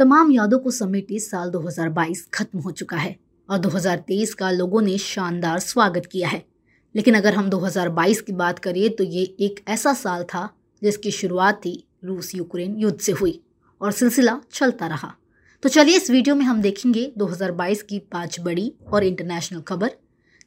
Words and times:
तमाम 0.00 0.30
यादों 0.32 0.58
को 0.58 0.70
समेटे 0.70 1.18
साल 1.18 1.50
2022 1.50 2.28
खत्म 2.34 2.58
हो 2.58 2.70
चुका 2.70 2.96
है 2.96 3.16
और 3.50 3.58
2023 3.58 4.32
का 4.34 4.50
लोगों 4.50 4.82
ने 4.82 4.98
शानदार 4.98 5.58
स्वागत 5.58 6.06
किया 6.06 6.28
है। 6.28 6.42
लेकिन 6.94 7.14
अगर 7.14 7.34
हम 7.34 7.50
2022 7.50 8.20
की 8.20 8.32
बात 8.32 8.58
करें 8.58 8.90
तो 8.90 9.04
ये 9.04 9.22
एक 9.40 9.60
ऐसा 9.68 9.92
साल 9.92 10.24
था 10.24 10.48
जिसकी 10.82 11.10
शुरुआत 11.10 11.56
थी 11.56 11.84
रूस 12.04 12.34
यूक्रेन 12.34 12.78
युद्ध 12.78 12.98
से 13.00 13.12
हुई 13.12 13.40
और 13.80 13.92
सिलसिला 13.92 14.40
चलता 14.52 14.86
रहा। 14.86 15.14
तो 15.62 15.68
चलिए 15.68 15.96
इस 15.96 16.10
वीडियो 16.10 16.34
में 16.34 16.44
हम 16.44 16.62
देखेंगे 16.62 17.12
2022 17.18 17.82
की 17.82 17.98
पाँच 17.98 18.40
बड़ी 18.40 18.72
और 18.92 19.04
इंटरनेशनल 19.04 19.60
खबर, 19.60 19.90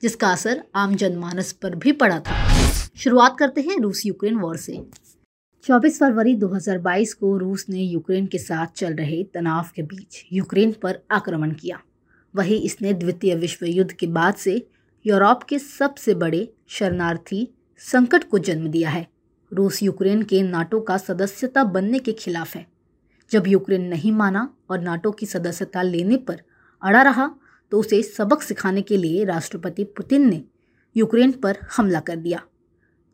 जिसका 0.02 0.32
असर 0.32 0.64
आम 0.76 0.96
जनमानस 0.96 1.52
पर 1.52 1.76
भी 1.76 1.92
पड़ा 1.92 2.20
था। 2.20 2.60
शुरुआत 2.98 3.38
करते 3.40 3.62
हैं 3.62 3.80
रूस 3.80 4.06
यूक्रेन 4.06 4.36
वॉर 4.36 4.58
से। 4.58 4.84
24 5.64 5.98
फरवरी 6.00 6.36
2022 6.36 7.14
को 7.14 7.38
रूस 7.38 7.66
ने 7.70 7.82
यूक्रेन 7.82 8.26
के 8.28 8.38
साथ 8.38 8.68
चल 8.76 8.94
रहे 8.94 9.24
तनाव 9.24 9.70
के 9.76 9.82
बीच 9.82 10.24
यूक्रेन 10.34 10.72
पर 10.74 11.00
आक्रमण 11.12 11.52
किया। 11.52 11.80
वही 12.34 12.56
इसने 12.58 12.94
द्वितीय 12.94 13.36
विश्व 13.36 13.66
युद्ध 13.66 13.92
के 13.92 14.08
बाद 14.08 14.36
से 14.36 14.56
यूरोप 15.06 15.44
के 15.44 15.60
सबसे 15.60 16.14
बड़े 16.16 16.48
शरणार्थी 16.70 17.48
संकट 17.82 18.24
को 18.24 18.40
जन्म 18.40 18.68
दिया 18.68 18.90
है। 18.90 19.08
रूस 19.52 19.82
यूक्रेन 19.84 20.24
के 20.24 20.42
नाटो 20.42 20.80
का 20.82 20.98
सदस्यता 20.98 21.64
बनने 21.64 22.00
के 22.00 22.12
खिलाफ 22.12 22.56
है। 22.56 22.66
जब 23.32 23.48
यूक्रेन 23.48 23.88
नहीं 23.88 24.12
माना 24.12 24.48
और 24.70 24.80
नाटो 24.80 25.12
की 25.12 25.26
सदस्यता 25.26 25.82
लेने 25.82 26.18
पर 26.18 26.42
अड़ा 26.82 27.02
रहा 27.02 27.32
तो 27.72 27.80
उसे 27.80 28.04
सबक 28.04 28.42
सिखाने 28.42 28.82
के 28.82 28.98
लिए 28.98 29.26
राष्ट्रपति 29.26 29.84
पुतिन 29.84 30.30
ने 30.30 30.44
यूक्रेन 30.96 31.32
पर 31.34 31.58
हमला 31.78 32.00
कर 32.00 32.16
दिया। 32.16 32.42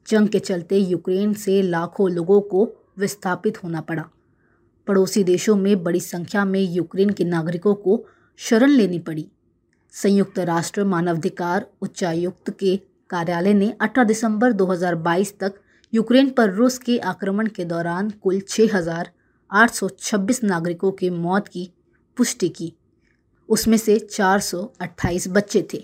जंग 0.09 0.30
के 0.30 0.40
चलते 0.40 0.77
यूक्रेन 0.77 1.34
से 1.34 1.62
लाखों 1.62 2.12
लोगों 2.12 2.41
को 2.41 2.76
विस्थापित 3.00 3.63
होना 3.63 3.81
पड़ा। 3.81 4.05
पड़ोसी 4.88 5.23
देशों 5.23 5.55
में 5.55 5.84
बड़ी 5.84 6.00
संख्या 6.00 6.45
में 6.45 6.62
यूक्रेन 6.62 7.09
के 7.09 7.23
नागरिकों 7.23 7.76
को 7.76 8.05
शरण 8.40 8.70
लेनी 8.70 9.00
पड़ी। 9.00 9.27
संयुक्त 9.94 10.39
राष्ट्र 10.39 10.84
मानवाधिकार 10.84 11.66
उच्चायुक्त 11.81 12.50
के 12.50 12.80
कार्यालय 13.09 13.53
ने 13.53 13.73
18 13.81 14.03
दिसंबर 14.03 14.53
2022 14.53 15.39
तक 15.39 15.53
यूक्रेन 15.94 16.30
पर 16.30 16.50
रूस 16.50 16.78
के 16.78 16.97
आक्रमण 16.97 17.47
के 17.47 17.66
दौरान 17.66 18.14
कुल 18.23 18.39
6,826 18.39 20.44
नागरिकों 20.44 20.91
के 20.91 21.09
मौत 21.09 21.47
की 21.47 21.72
पुष्टि 22.17 22.50
की। 22.50 22.73
उसमें 23.50 23.78
से 23.78 24.00
428 24.00 25.28
बच्चे 25.28 25.67
थे। 25.73 25.84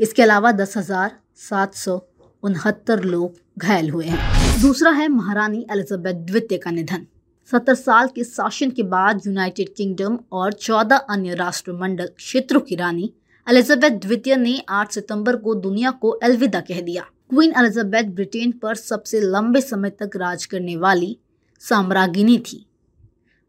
इसके 0.00 0.22
अलावा 0.22 0.52
दस 0.52 0.76
हज़ार 0.76 1.16
सात 1.40 1.74
सौ 1.74 2.08
उनहत्तर 2.44 3.02
लोग 3.04 3.34
घायल 3.58 3.90
हुए 3.90 4.06
हैं। 4.06 4.60
दूसरा 4.62 4.90
है 4.90 5.08
महारानी 5.08 5.66
एलिजाबेथ 5.70 6.14
द्वितीय 6.26 6.58
का 6.58 6.70
निधन। 6.70 7.06
सत्तर 7.50 7.74
साल 7.74 8.08
के 8.08 8.24
शासन 8.24 8.70
के 8.70 8.82
बाद 8.82 9.20
यूनाइटेड 9.26 9.74
किंगडम 9.76 10.18
और 10.32 10.52
चौदह 10.52 10.96
अन्य 10.96 11.34
राष्ट्रमंडल 11.34 12.06
क्षेत्रों 12.16 12.60
की 12.60 12.74
रानी 12.74 13.12
एलिजाबेथ 13.46 13.98
द्वितीय 14.00 14.36
ने 14.36 14.58
8 14.68 14.92
सितंबर 14.92 15.36
को 15.36 15.54
दुनिया 15.54 15.90
को 15.90 16.10
अलविदा 16.10 16.60
कह 16.60 16.80
दिया। 16.80 17.02
क्वीन 17.30 17.52
एलिजाबेथ 17.58 18.04
ब्रिटेन 18.04 18.52
पर 18.52 18.74
सबसे 18.74 19.20
लंबे 19.20 19.60
समय 19.60 19.90
तक 19.90 20.16
राज 20.16 20.44
करने 20.44 20.76
वाली 20.76 21.16
साम्राज्ञी 21.62 22.38
थी। 22.38 22.64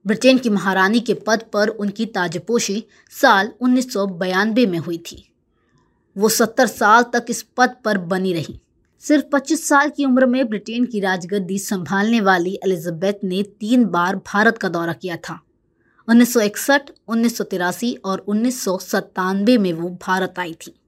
ब्रिटेन 0.06 0.38
की 0.38 0.50
महारानी 0.50 1.00
के 1.00 1.14
पद 1.28 1.44
पर 1.54 1.68
उनकी 1.68 2.06
ताजपोशी 2.06 2.84
साल 3.12 3.52
उन्नीस 3.62 3.98
में 4.70 4.78
हुई 4.78 4.98
थी। 4.98 5.24
वो 6.16 6.30
सत्तर 6.30 6.68
साल 6.68 7.04
तक 7.04 7.26
इस 7.30 7.42
पद 7.58 7.76
पर 7.86 7.98
बनी 7.98 8.34
रही। 8.34 8.60
सिर्फ़ 9.08 9.26
25 9.26 9.68
साल 9.68 9.90
की 9.90 10.06
उम्र 10.06 10.26
में 10.26 10.50
ब्रिटेन 10.50 10.86
की 10.86 11.00
राजगद्दी 11.00 11.60
संभालने 11.60 12.22
वाली 12.22 12.60
एलिजाबेथ 12.66 13.14
ने 13.24 13.44
तीन 13.44 13.86
बार 13.86 14.16
भारत 14.16 14.58
का 14.58 14.70
दौरा 14.70 14.94
किया 14.94 15.18
था। 15.18 15.42
1961, 16.10 16.92
उन्नीस 17.08 17.42
और 18.06 18.20
उन्नीस 18.20 18.64
सौ 18.64 18.78
सतानवे 18.78 19.58
में 19.58 19.74
वो 19.74 19.90
भारत 19.90 20.34
आई 20.40 20.54
थी। 20.54 20.80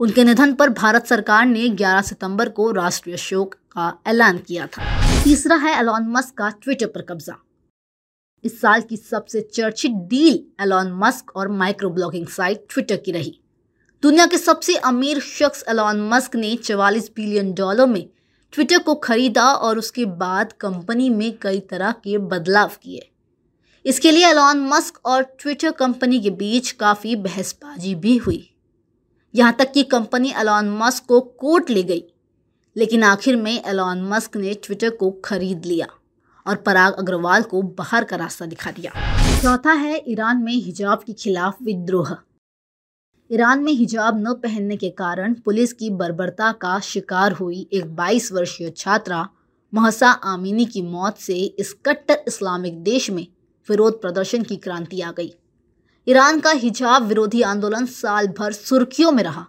उनके 0.00 0.24
निधन 0.24 0.54
पर 0.54 0.70
भारत 0.70 1.06
सरकार 1.06 1.46
ने 1.46 1.68
11 1.68 2.02
सितंबर 2.02 2.48
को 2.48 2.70
राष्ट्रीय 2.70 3.16
शोक 3.16 3.54
का 3.54 3.98
ऐलान 4.06 4.38
किया 4.38 4.66
था। 4.66 5.00
तीसरा 5.24 5.56
है 5.56 5.78
एलॉन 5.78 6.06
मस्क 6.08 6.34
का 6.34 6.50
ट्विटर 6.50 6.86
पर 6.86 7.02
कब्जा। 7.02 7.36
इस 8.44 8.60
साल 8.60 8.80
की 8.80 8.96
सबसे 8.96 9.40
चर्चित 9.40 9.90
डील 9.90 10.62
एलॉन 10.62 10.92
मस्क 10.92 11.36
और 11.36 11.48
माइक्रो 11.48 11.90
ब्लॉगिंग 11.90 12.26
साइट 12.26 12.66
ट्विटर 12.70 12.96
की 12.96 13.12
रही। 13.12 13.40
दुनिया 14.02 14.24
के 14.26 14.38
सबसे 14.38 14.74
अमीर 14.76 15.18
शख्स 15.20 15.64
एलॉन 15.68 16.00
मस्क 16.08 16.36
ने 16.36 16.54
44 16.56 17.08
बिलियन 17.16 17.52
डॉलर 17.54 17.86
में 17.86 18.06
ट्विटर 18.52 18.78
को 18.78 18.94
खरीदा 18.94 19.44
और 19.44 19.78
उसके 19.78 20.04
बाद 20.14 20.52
कंपनी 20.52 21.08
में 21.10 21.36
कई 21.38 21.58
तरह 21.60 21.92
के 22.04 22.16
बदलाव 22.18 22.70
किए। 22.82 23.10
इसके 23.84 24.10
लिए 24.10 24.28
एलॉन 24.28 24.60
मस्क 24.68 25.00
और 25.06 25.22
ट्विटर 25.40 25.70
कंपनी 25.70 26.20
के 26.20 26.30
बीच 26.30 26.70
काफ़ी 26.70 27.16
बहसबाजी 27.16 27.94
भी 27.94 28.16
हुई। 28.16 28.54
यहाँ 29.34 29.56
तक 29.58 29.72
कि 29.72 29.82
कंपनी 29.82 30.32
एलॉन 30.36 30.70
मस्क 30.78 31.04
को 31.04 31.20
कोर्ट 31.20 31.70
ले 31.70 31.82
गई, 31.82 32.02
लेकिन 32.76 33.02
आखिर 33.02 33.36
में 33.36 33.52
एलॉन 33.52 34.02
मस्क 34.04 34.36
ने 34.36 34.54
ट्विटर 34.54 34.90
को 34.90 35.10
खरीद 35.24 35.66
लिया 35.66 35.88
और 36.46 36.56
पराग 36.56 36.94
अग्रवाल 36.94 37.42
को 37.42 37.62
बाहर 37.62 38.04
का 38.04 38.16
रास्ता 38.16 38.46
दिखा 38.46 38.70
दिया। 38.70 38.92
चौथा 39.42 39.72
है, 39.72 40.02
ईरान 40.08 40.42
में 40.42 40.52
हिजाब 40.54 41.02
के 41.06 41.12
खिलाफ 41.12 41.62
विद्रोह। 41.62 42.16
ईरान 43.32 43.62
में 43.62 43.72
हिजाब 43.72 44.16
न 44.18 44.32
पहनने 44.34 44.76
के 44.76 44.88
कारण 44.90 45.34
पुलिस 45.34 45.72
की 45.72 45.90
बर्बरता 45.90 46.50
का 46.52 46.78
शिकार 46.80 47.32
हुई 47.32 47.68
एक 47.72 47.84
22 47.96 48.30
वर्षीय 48.32 48.70
छात्रा, 48.70 49.28
महसा 49.72 50.10
आमिनी 50.10 50.64
की 50.64 50.82
मौत 50.82 51.18
से 51.18 51.34
इस 51.34 51.72
कट्टर 51.86 52.24
इस्लामिक 52.28 52.82
देश 52.82 53.08
में 53.10 53.26
विरोध 53.68 54.00
प्रदर्शन 54.02 54.42
की 54.42 54.56
क्रांति 54.56 55.00
आ 55.00 55.12
गई। 55.12 55.32
ईरान 56.06 56.40
का 56.40 56.50
हिजाब 56.50 57.02
विरोधी 57.02 57.42
आंदोलन 57.42 57.86
साल 57.86 58.28
भर 58.38 58.52
सुर्खियों 58.52 59.12
में 59.12 59.22
रहा। 59.22 59.46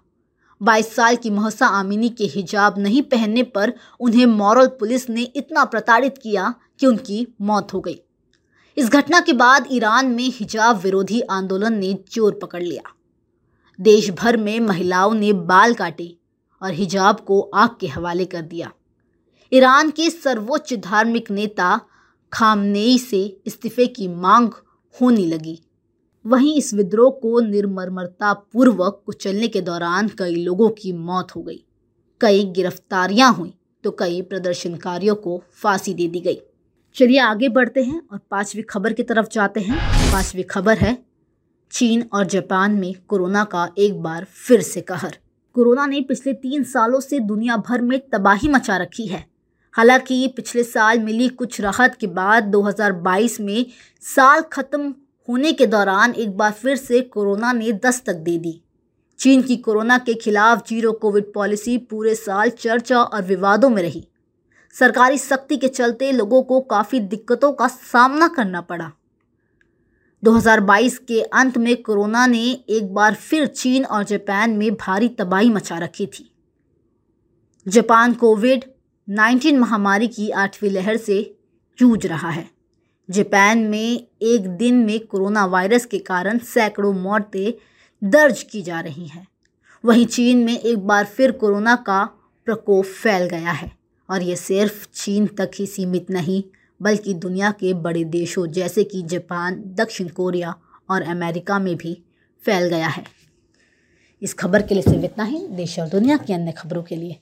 22 0.61 0.93
साल 0.95 1.15
की 1.15 1.29
महसा 1.29 1.67
आमिनी 1.79 2.09
के 2.09 2.25
हिजाब 2.25 2.79
नहीं 2.79 3.01
पहनने 3.01 3.43
पर 3.43 3.73
उन्हें 3.99 4.25
मॉरल 4.25 4.67
पुलिस 4.79 5.09
ने 5.09 5.23
इतना 5.35 5.65
प्रताड़ित 5.65 6.17
किया 6.17 6.53
कि 6.79 6.87
उनकी 6.87 7.27
मौत 7.41 7.73
हो 7.73 7.81
गई। 7.81 7.99
इस 8.77 8.89
घटना 8.89 9.19
के 9.19 9.33
बाद 9.33 9.67
ईरान 9.71 10.11
में 10.11 10.27
हिजाब 10.29 10.81
विरोधी 10.81 11.21
आंदोलन 11.21 11.73
ने 11.73 11.93
ज़ोर 12.13 12.39
पकड़ 12.41 12.63
लिया। 12.63 12.95
देश 13.81 14.09
भर 14.09 14.37
में 14.37 14.59
महिलाओं 14.59 15.13
ने 15.13 15.33
बाल 15.33 15.73
काटे 15.73 16.17
और 16.61 16.71
हिजाब 16.71 17.19
को 17.19 17.39
आग 17.41 17.69
के 17.79 17.87
हवाले 17.87 18.25
कर 18.25 18.41
दिया। 18.41 18.71
ईरान 19.53 19.89
के 19.89 20.09
सर्वोच्च 20.09 20.73
धार्मिक 20.73 21.31
नेता 21.31 21.79
खामनेई 22.33 22.97
से 22.97 23.23
इस्तीफे 23.45 23.87
की 23.87 24.07
मांग 24.07 24.49
होने 25.01 25.25
लगी। 25.25 25.59
वहीं 26.25 26.55
इस 26.57 26.73
विद्रोह 26.73 27.11
को 27.11 27.39
निर्मरमरता 27.39 28.33
पूर्वक 28.33 29.01
कुचलने 29.05 29.47
के 29.47 29.61
दौरान 29.61 30.07
कई 30.07 30.35
लोगों 30.35 30.69
की 30.69 30.93
मौत 30.93 31.35
हो 31.35 31.41
गई। 31.41 31.63
कई 32.21 32.43
गिरफ्तारियाँ 32.45 33.33
हुई 33.33 33.53
तो 33.83 33.91
कई 33.91 34.21
प्रदर्शनकारियों 34.21 35.15
को 35.15 35.43
फांसी 35.53 35.93
दे 35.93 36.07
दी 36.07 36.19
गई। 36.19 36.41
चलिए 36.95 37.19
आगे 37.19 37.49
बढ़ते 37.49 37.83
हैं 37.83 38.01
और 38.11 38.19
पांचवी 38.31 38.61
खबर 38.61 38.93
की 38.93 39.03
तरफ़ 39.03 39.27
जाते 39.31 39.59
हैं। 39.59 39.77
पांचवी 40.11 40.43
खबर 40.43 40.77
है 40.77 41.10
चीन 41.71 42.09
और 42.13 42.25
जापान 42.25 42.71
में 42.71 42.93
कोरोना 43.07 43.43
का 43.43 43.69
एक 43.77 44.01
बार 44.01 44.23
फिर 44.23 44.61
से 44.61 44.81
कहर। 44.81 45.17
कोरोना 45.53 45.85
ने 45.85 46.01
पिछले 46.01 46.33
तीन 46.33 46.63
सालों 46.63 46.99
से 46.99 47.19
दुनिया 47.19 47.57
भर 47.57 47.81
में 47.81 47.99
तबाही 47.99 48.47
मचा 48.47 48.77
रखी 48.77 49.07
है। 49.07 49.25
हालाँकि 49.73 50.33
पिछले 50.35 50.63
साल 50.63 50.99
मिली 50.99 51.27
कुछ 51.27 51.61
राहत 51.61 51.95
के 51.95 52.07
बाद 52.07 52.43
2022 52.43 53.39
में 53.39 53.65
साल 54.01 54.41
खत्म 54.41 54.95
होने 55.29 55.53
के 55.53 55.65
दौरान 55.65 56.13
एक 56.13 56.37
बार 56.37 56.51
फिर 56.51 56.75
से 56.75 57.01
कोरोना 57.01 57.51
ने 57.51 57.71
दस्तक 57.71 58.13
दे 58.13 58.37
दी। 58.37 58.61
चीन 59.19 59.41
की 59.41 59.57
कोरोना 59.57 59.97
के 59.97 60.13
खिलाफ 60.13 60.67
ज़ीरो 60.67 60.91
कोविड 60.91 61.33
पॉलिसी 61.33 61.77
पूरे 61.77 62.15
साल 62.15 62.49
चर्चा 62.49 63.01
और 63.01 63.23
विवादों 63.23 63.69
में 63.69 63.81
रही। 63.81 64.07
सरकारी 64.79 65.17
सख्ती 65.17 65.57
के 65.57 65.67
चलते 65.67 66.11
लोगों 66.11 66.43
को 66.43 66.61
काफ़ी 66.61 66.99
दिक्कतों 66.99 67.53
का 67.53 67.67
सामना 67.67 68.27
करना 68.27 68.61
पड़ा। 68.61 68.91
2022 70.23 70.97
के 70.97 71.21
अंत 71.21 71.57
में 71.57 71.83
कोरोना 71.83 72.27
ने 72.27 72.51
एक 72.69 72.93
बार 72.93 73.13
फिर 73.13 73.45
चीन 73.47 73.85
और 73.85 74.03
जापान 74.03 74.51
में 74.51 74.73
भारी 74.73 75.09
तबाही 75.09 75.49
मचा 75.49 75.77
रखी 75.77 76.07
थी। 76.07 76.31
जापान 77.67 78.13
कोविड 78.13 78.63
19 79.09 79.57
महामारी 79.57 80.07
की 80.07 80.29
आठवीं 80.29 80.69
लहर 80.69 80.97
से 80.97 81.37
जूझ 81.79 82.05
रहा 82.05 82.29
है। 82.29 82.49
जापान 83.09 83.59
में 83.59 84.07
एक 84.21 84.47
दिन 84.47 84.75
में 84.75 84.99
कोरोना 84.99 85.45
वायरस 85.45 85.85
के 85.85 85.99
कारण 85.99 86.37
सैकड़ों 86.37 86.93
मौतें 86.93 87.53
दर्ज 88.03 88.43
की 88.43 88.61
जा 88.61 88.79
रही 88.79 89.07
हैं। 89.07 89.27
वहीं 89.85 90.05
चीन 90.05 90.37
में 90.37 90.59
एक 90.59 90.77
बार 90.77 91.05
फिर 91.05 91.31
कोरोना 91.31 91.75
का 91.75 92.03
प्रकोप 92.45 92.85
फैल 92.85 93.27
गया 93.27 93.51
है 93.51 93.71
और 94.09 94.21
ये 94.21 94.35
सिर्फ़ 94.35 94.87
चीन 94.93 95.27
तक 95.27 95.51
ही 95.55 95.65
सीमित 95.65 96.09
नहीं 96.09 96.43
बल्कि 96.81 97.13
दुनिया 97.15 97.51
के 97.51 97.73
बड़े 97.75 98.03
देशों 98.05 98.45
जैसे 98.49 98.83
कि 98.83 99.01
जापान, 99.03 99.61
दक्षिण 99.75 100.07
कोरिया 100.09 100.53
और 100.89 101.01
अमेरिका 101.09 101.59
में 101.59 101.75
भी 101.77 101.93
फैल 102.43 102.67
गया 102.69 102.87
है। 102.87 103.03
इस 104.21 104.33
खबर 104.33 104.61
के 104.61 104.73
लिए 104.73 104.83
सिर्फ़ 104.83 105.05
इतना 105.05 105.23
ही। 105.23 105.47
देश 105.49 105.77
और 105.79 105.87
दुनिया 105.89 106.17
की 106.17 106.33
अन्य 106.33 106.51
खबरों 106.51 106.83
के 106.83 106.95
लिए 106.95 107.17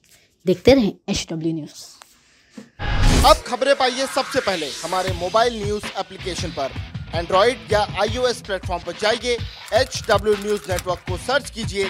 देखते 0.46 0.74
रहें 0.74 0.94
एच 1.10 1.26
डब्ल्यू 1.32 1.54
न्यूज़ 1.54 3.26
अब 3.28 3.36
खबरें 3.48 3.76
पाइए 3.76 4.06
सबसे 4.08 4.40
पहले 4.40 4.70
हमारे 4.84 5.14
मोबाइल 5.14 5.64
न्यूज़ 5.64 5.86
एप्लीकेशन 6.00 6.50
पर। 6.50 6.72
एंड्रॉइड 7.16 7.72
या 7.72 7.80
आईओएस 8.02 8.42
प्लेटफॉर्म 8.42 8.84
पर 8.84 8.94
जाइए 9.02 9.38
एच 9.74 10.02
डब्ल्यू 10.10 10.34
न्यूज़ 10.36 10.72
नेटवर्क 10.72 11.00
को 11.10 11.18
सर्च 11.18 11.50
कीजिए, 11.50 11.86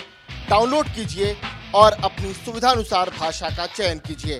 डाउनलोड 0.50 0.88
कीजिए 0.96 1.36
और 1.76 1.92
अपनी 2.04 2.34
सुविधानुसार 2.36 3.10
भाषा 3.20 3.50
का 3.50 3.66
चयन 3.68 4.00
कीजिए। 4.08 4.40